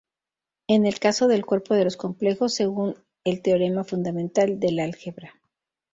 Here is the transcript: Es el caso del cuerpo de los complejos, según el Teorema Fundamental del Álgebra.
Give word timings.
Es 0.67 0.83
el 0.83 0.99
caso 0.99 1.27
del 1.27 1.45
cuerpo 1.45 1.75
de 1.75 1.83
los 1.83 1.95
complejos, 1.95 2.55
según 2.55 2.95
el 3.23 3.43
Teorema 3.43 3.83
Fundamental 3.83 4.59
del 4.59 4.79
Álgebra. 4.79 5.33